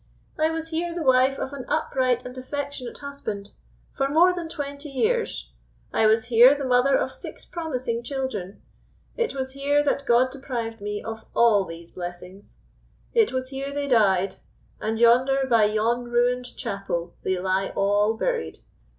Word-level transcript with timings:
I 0.39 0.49
was 0.49 0.69
here 0.69 0.95
the 0.95 1.03
wife 1.03 1.37
of 1.37 1.53
an 1.53 1.63
upright 1.67 2.25
and 2.25 2.35
affectionate 2.35 2.97
husband 2.97 3.51
for 3.91 4.09
more 4.09 4.33
than 4.33 4.49
twenty 4.49 4.89
years; 4.89 5.51
I 5.93 6.07
was 6.07 6.25
here 6.25 6.55
the 6.55 6.65
mother 6.65 6.95
of 6.97 7.11
six 7.11 7.45
promising 7.45 8.01
children; 8.01 8.63
it 9.15 9.35
was 9.35 9.51
here 9.51 9.83
that 9.83 10.07
God 10.07 10.31
deprived 10.31 10.81
me 10.81 11.03
of 11.03 11.25
all 11.35 11.65
these 11.65 11.91
blessings; 11.91 12.57
it 13.13 13.31
was 13.31 13.49
here 13.49 13.71
they 13.71 13.87
died, 13.87 14.37
and 14.79 14.99
yonder, 14.99 15.45
by 15.47 15.65
yon 15.65 16.05
ruined 16.05 16.57
chapel, 16.57 17.13
they 17.21 17.37
lie 17.37 17.69
all 17.75 18.17
buried. 18.17 18.57